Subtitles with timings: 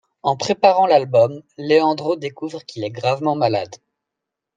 [0.23, 3.75] En préparant l'album Leandro découvre qu'il est gravement malade.